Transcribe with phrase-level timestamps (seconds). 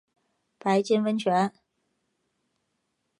[0.57, 1.53] 白金温泉